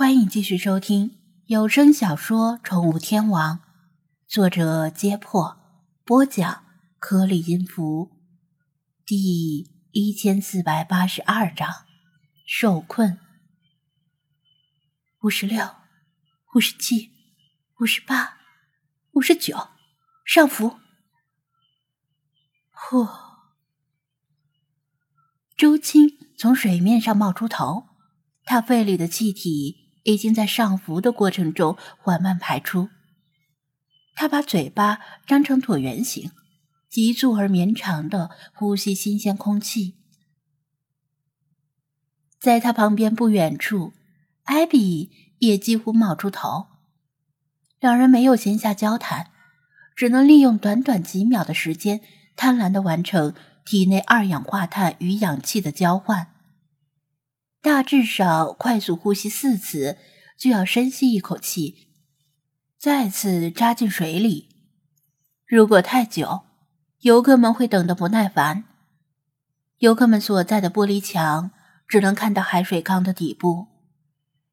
[0.00, 3.58] 欢迎继续收听有声小说《宠物天王》，
[4.26, 5.58] 作者：揭破，
[6.06, 6.64] 播讲：
[6.98, 8.10] 颗粒音符，
[9.04, 11.68] 第一千四百八十二章：
[12.46, 13.18] 受困。
[15.20, 15.68] 五十六，
[16.54, 17.10] 五十七，
[17.80, 18.38] 五十八，
[19.12, 19.68] 五十九，
[20.24, 20.78] 上浮。
[22.70, 23.06] 呼！
[25.58, 26.08] 周青
[26.38, 27.90] 从水面上冒出头，
[28.44, 29.79] 他肺里的气体。
[30.04, 32.88] 已经在上浮的过程中缓慢排出。
[34.14, 36.30] 他把嘴巴张成椭圆形，
[36.88, 39.94] 急促而绵长的呼吸新鲜空气。
[42.38, 43.92] 在他旁边不远处，
[44.44, 46.66] 艾比也几乎冒出头。
[47.78, 49.30] 两人没有闲暇交谈，
[49.96, 52.00] 只能利用短短几秒的时间，
[52.36, 56.28] 贪婪的完成体内二氧化碳与氧气的交换。
[57.62, 59.98] 大致上，快速呼吸四次，
[60.38, 61.88] 就要深吸一口气，
[62.78, 64.48] 再次扎进水里。
[65.46, 66.40] 如果太久，
[67.00, 68.64] 游客们会等得不耐烦。
[69.78, 71.50] 游客们所在的玻璃墙
[71.86, 73.66] 只能看到海水缸的底部，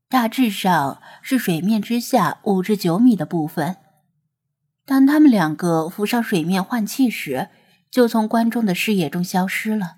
[0.10, 3.78] 大致上是水面之下五至九米的部分。
[4.86, 7.50] 当他们两个浮上水面换气时，
[7.90, 9.97] 就从观众的视野中消失了。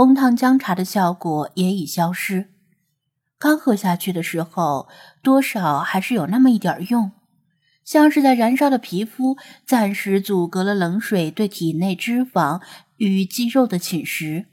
[0.00, 2.48] 红糖姜茶的效果也已消失，
[3.38, 4.88] 刚喝下去的时候，
[5.22, 7.12] 多少还是有那么一点用，
[7.84, 12.62] 像是在燃烧的皮肤暂时阻隔了冷水对体内脂肪
[12.96, 14.46] 与肌肉的侵蚀。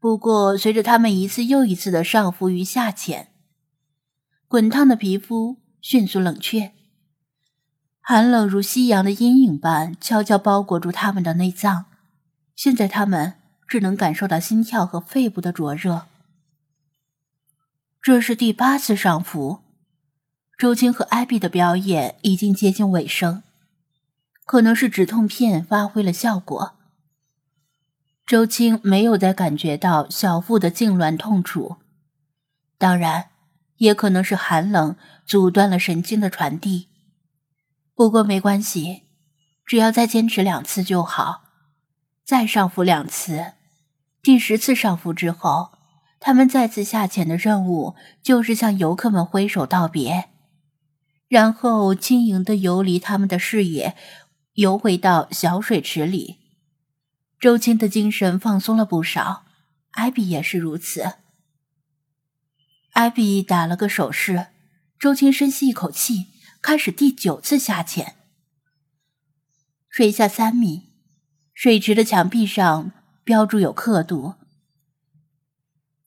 [0.00, 3.28] 不过，随着他们一次又一次的上浮与下潜，
[4.48, 6.72] 滚烫的皮肤迅速冷却，
[8.00, 11.84] 寒冷如夕阳的阴影般悄悄包裹住他们的内脏。
[12.56, 13.41] 现在，他们。
[13.72, 16.06] 只能感受到心跳和肺部的灼热。
[18.02, 19.60] 这是第八次上浮，
[20.58, 23.42] 周青和艾比的表演已经接近尾声，
[24.44, 26.74] 可能是止痛片发挥了效果。
[28.26, 31.78] 周青没有再感觉到小腹的痉挛痛楚，
[32.76, 33.30] 当然，
[33.78, 36.90] 也可能是寒冷阻断了神经的传递。
[37.94, 39.04] 不过没关系，
[39.64, 41.44] 只要再坚持两次就好，
[42.22, 43.54] 再上浮两次。
[44.22, 45.72] 第十次上浮之后，
[46.20, 50.28] 他们再次下潜的任务就是向游客们挥手道别，
[51.26, 53.96] 然后轻盈的游离他们的视野，
[54.54, 56.38] 游回到小水池里。
[57.40, 59.44] 周青的精神放松了不少，
[59.90, 61.14] 艾比也是如此。
[62.92, 64.46] 艾比打了个手势，
[65.00, 66.28] 周青深吸一口气，
[66.62, 68.14] 开始第九次下潜。
[69.88, 70.90] 水下三米，
[71.52, 72.92] 水池的墙壁上。
[73.24, 74.34] 标注有刻度。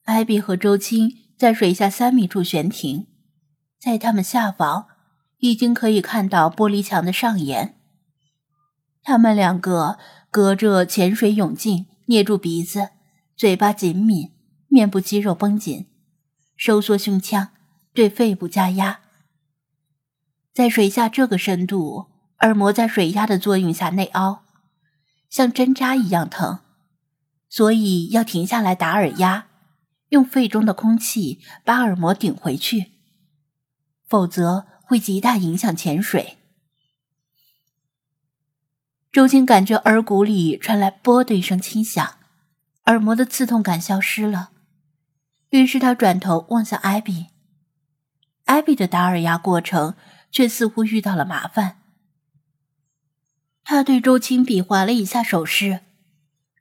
[0.04, 3.06] 艾比和周青在水下三米处悬停，
[3.78, 4.86] 在他们下方
[5.38, 7.78] 已经可以看到玻璃墙的上沿。
[9.02, 9.98] 他们两个
[10.30, 12.90] 隔着潜水泳镜，捏住鼻子，
[13.36, 14.32] 嘴巴紧抿，
[14.68, 15.86] 面部肌肉绷紧，
[16.56, 17.48] 收缩胸腔，
[17.92, 19.00] 对肺部加压。
[20.52, 22.06] 在水下这个深度，
[22.40, 24.44] 耳膜在水压的作用下内凹，
[25.28, 26.60] 像针扎一样疼。
[27.48, 29.48] 所以要停下来打耳压，
[30.10, 32.92] 用肺中的空气把耳膜顶回去，
[34.06, 36.38] 否则会极大影响潜水。
[39.10, 42.18] 周青感觉耳骨里传来“啵”的一声轻响，
[42.84, 44.50] 耳膜的刺痛感消失了。
[45.50, 47.28] 于是他转头望向艾比，
[48.44, 49.94] 艾比的打耳压过程
[50.30, 51.78] 却似乎遇到了麻烦。
[53.64, 55.85] 他对周青比划了一下手势。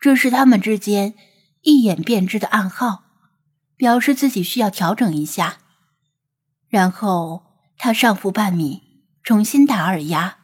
[0.06, 1.16] 这是他们之间
[1.64, 3.06] 一眼便知的暗号，
[3.76, 5.58] 表示自己需要调整一下。
[6.68, 7.44] 然后
[7.76, 8.84] 他上浮半米，
[9.24, 10.38] 重新打耳压。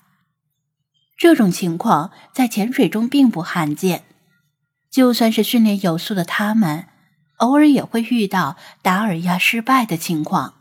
[1.16, 4.06] 这种情况在潜水中并不罕见，
[4.90, 6.88] 就算是训练有素的他们，
[7.38, 10.56] 偶尔也会遇到打耳压失败的情况，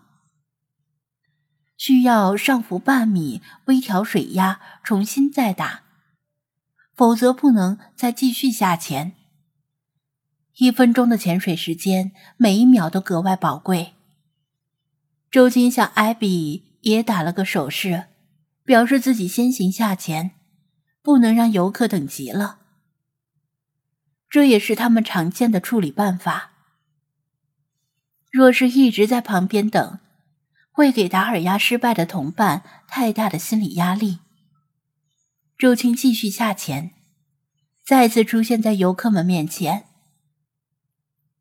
[1.79, 5.85] 需要上浮半米，微调水压，重新再打。
[6.95, 9.13] 否则不能再继续下潜。
[10.57, 13.95] 一分钟的潜水时间，每一秒都格外宝贵。
[15.31, 18.07] 周金向艾比也打了个手势，
[18.65, 20.33] 表示自己先行下潜，
[21.03, 22.59] 不能让游客等急了。
[24.29, 26.51] 这也是他们常见的处理办法。
[28.31, 29.99] 若是一直在旁边等，
[30.71, 34.19] 会给达尔压失败的同伴太大的心理压力。
[35.61, 36.93] 周青继续下潜，
[37.85, 39.85] 再次出现在游客们面前。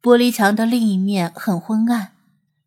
[0.02, 2.12] 玻璃墙的另一面很昏暗，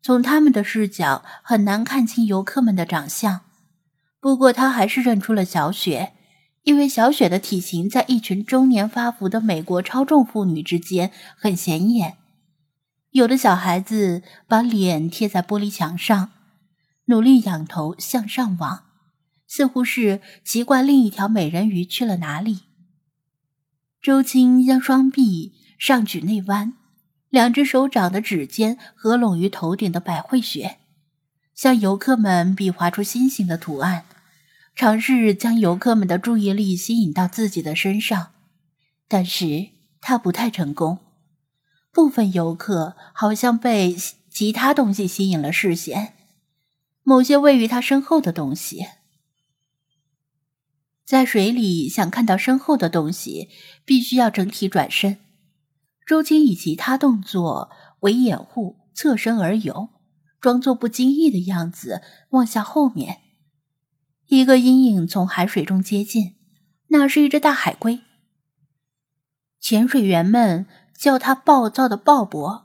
[0.01, 3.41] 从他们的视角很难看清游客们的长相。
[4.19, 6.13] 不过他还是认出了小雪，
[6.63, 12.17] 因为小雪的体型在一群中年发福的美国超重妇女之间很显眼。
[13.11, 16.31] 有的小孩子把脸贴在玻璃墙上，
[17.05, 18.82] 努力仰头向上望，
[19.55, 22.61] 似乎是奇怪另一条美人鱼去了哪里。
[24.01, 26.73] 周青将双臂上举内弯，
[27.29, 30.79] 两只手掌的指尖合拢于头顶的百会穴，
[31.53, 34.05] 向游客们比划出心形的图案。
[34.75, 38.31] 尝试将游客们的注意力吸引到自己的身上，
[39.07, 39.67] 但是
[40.01, 40.97] 他不太成功。
[41.91, 43.95] 部分游客好像被
[44.31, 46.15] 其他东西吸引了视线，
[47.03, 48.87] 某些位于他身后的东西。
[51.05, 53.49] 在水里想看到身后的东西，
[53.85, 55.17] 必须要整体转身。
[56.05, 57.69] 周青以其他动作
[58.01, 59.89] 为掩护，侧身而游，
[60.39, 63.19] 装作不经意的样子，望向后面。
[64.27, 66.35] 一个阴影从海水中接近，
[66.87, 68.01] 那是一只大海龟。
[69.59, 70.65] 潜水员们
[70.97, 72.63] 叫它“暴躁的鲍勃”。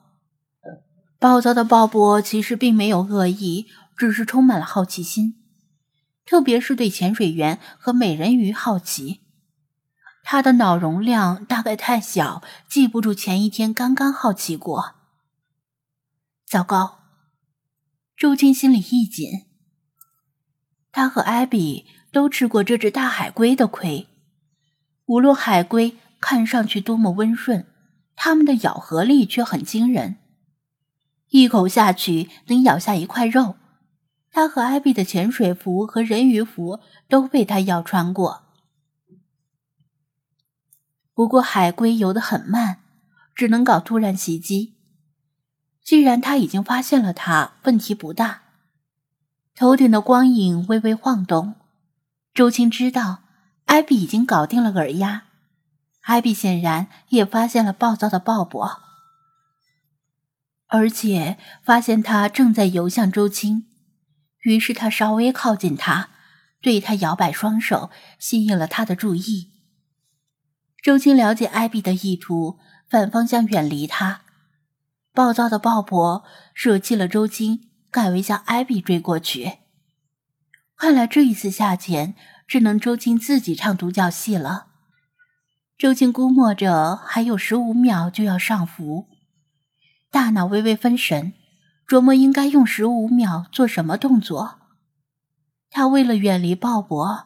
[1.21, 5.38] 暴躁的鲍勃其实并没有恶意，只是充满了好奇心，
[6.29, 9.23] 特别是对潜水员和美人鱼好奇。
[10.23, 14.97] 他的脑容量大概太小，记不住前一天刚刚好奇过。
[16.47, 16.99] 糟糕，
[18.15, 19.47] 周青心里一紧。
[20.93, 24.07] 他和艾比都吃过这只大海龟的亏，
[25.07, 27.67] 无论海龟看上去多么温顺，
[28.15, 30.17] 它们的咬合力却很惊人，
[31.31, 33.57] 一口下去能咬下一块肉。
[34.31, 38.45] 他和艾比的潜水服和人鱼服都被他咬穿过。
[41.15, 42.81] 不过海龟游得很慢，
[43.35, 44.75] 只能搞突然袭击。
[45.83, 48.43] 既然他已经发现了他，问题不大。
[49.55, 51.57] 头顶的光影微微晃动，
[52.33, 53.25] 周青知道
[53.65, 55.25] 艾比已经搞定了耳压。
[56.03, 58.79] 艾比显然也发现了暴躁的鲍勃，
[60.69, 63.67] 而且发现他正在游向周青，
[64.49, 66.11] 于是他稍微靠近他，
[66.61, 69.53] 对他摇摆双手，吸引了他的注意。
[70.83, 72.59] 周青了解艾比的意图，
[72.89, 74.23] 反方向远离他。
[75.13, 76.25] 暴躁的鲍勃
[76.55, 77.65] 舍弃了周青。
[77.91, 79.61] 改为向艾比追过去。
[80.77, 82.15] 看来这一次下潜
[82.47, 84.67] 只能周青自己唱独角戏了。
[85.79, 89.09] 周青估摸着还有十五秒就要上浮，
[90.11, 91.33] 大脑微微分神，
[91.89, 94.59] 琢磨应该用十五秒做什么动作。
[95.71, 97.25] 他为了远离鲍勃，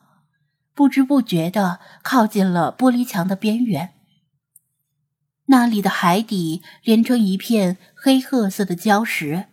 [0.73, 3.95] 不知不觉地靠近了玻璃墙的边缘。
[5.47, 9.47] 那里的海底连成一片黑褐色的礁石。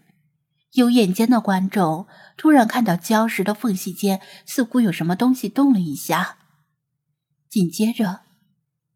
[0.74, 2.06] 有眼尖的观众
[2.38, 6.38] 突然看到礁石的缝隙间似乎有什么东西动了一下，
[7.50, 8.22] 紧接着，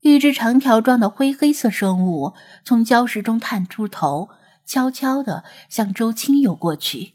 [0.01, 4.29] 一只长条状的灰黑色生物从礁石中探出头，
[4.65, 7.13] 悄悄地向周青游过去。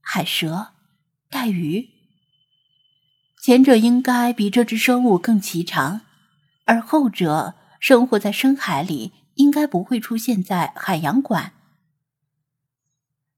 [0.00, 0.68] 海蛇、
[1.30, 1.88] 带鱼，
[3.40, 6.02] 前者应该比这只生物更奇长，
[6.64, 11.52] 而后者生活在深海里，应该不会出现在海洋馆。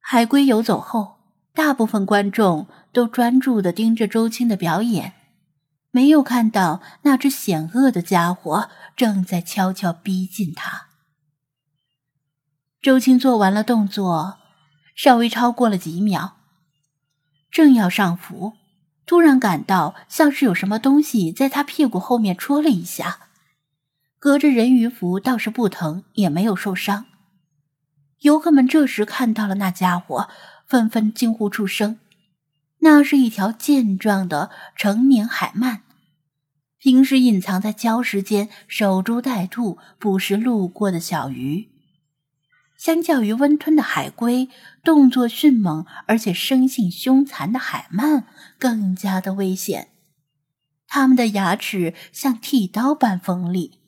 [0.00, 1.19] 海龟游走后，
[1.55, 5.15] 大部分观众都专注地盯着周青的表演，
[5.91, 10.88] 没有看到那只险恶的家伙正在悄悄逼近他。
[12.84, 14.41] 周青做完了动作，
[14.94, 16.34] 稍微超过了几秒，
[17.50, 18.53] 正要上浮，
[19.06, 23.20] 突然感到像是有什么东西在他屁股后面戳了一下，
[24.19, 27.06] 隔着人鱼服倒是不疼，也没有受伤。
[28.19, 30.29] 游客们这时看到了那家伙，
[30.67, 31.98] 纷纷惊呼出声。
[32.81, 35.79] 那是一条健壮的成年海鳗，
[36.76, 41.70] 平时隐藏在礁石间，守株待兔，捕食路过的小鱼。
[42.84, 44.50] 相较于温吞的海龟，
[44.82, 48.24] 动作迅猛而且生性凶残的海鳗
[48.58, 49.88] 更加的危险。
[50.86, 53.81] 它们的牙齿像剃刀般锋利。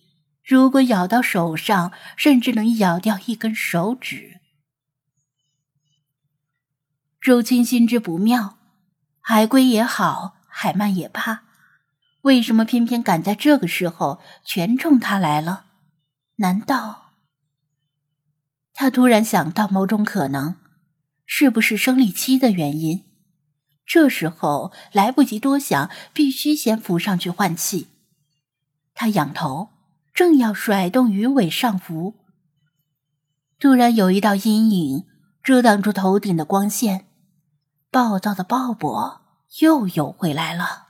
[0.42, 4.40] 如果咬到手上，甚至能咬掉一根手指。
[7.20, 8.56] 周青心知不妙，
[9.20, 11.42] 海龟也好，海鳗也罢，
[12.22, 15.66] 为什么偏偏赶在这个时候全冲他来了？
[16.36, 17.05] 难道
[18.76, 20.54] 他突然想到某种可能？
[21.24, 23.04] 是不是生理期的原因？
[23.84, 27.88] 这时候来不及多想，必须先浮上去换气。
[28.94, 29.70] 他仰头。
[30.14, 32.14] 正要甩动鱼尾上浮，
[33.60, 35.04] 突然有一道阴影
[35.42, 37.04] 遮挡住头顶的光线，
[37.90, 39.18] 暴躁的鲍勃
[39.60, 40.85] 又游回来了。